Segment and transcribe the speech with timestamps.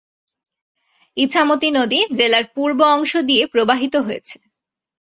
[1.17, 4.37] ইছামতি নদী জেলার পূর্ব অংশ দিয়ে প্রবাহিত হয়েছে।